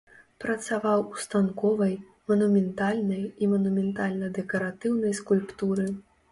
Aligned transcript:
Працаваў 0.43 1.03
у 1.15 1.19
станковай, 1.25 1.93
манументальнай 2.33 3.23
і 3.41 3.53
манументальна-дэкаратыўнай 3.55 5.19
скульптуры. 5.23 5.91